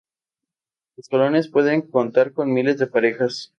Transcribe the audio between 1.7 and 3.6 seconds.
contar con miles de parejas.